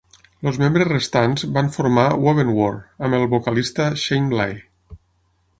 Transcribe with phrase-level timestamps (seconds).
[0.51, 2.71] Els membres restants van formar "Wovenwar"
[3.09, 4.61] amb el vocalista Shane Blay.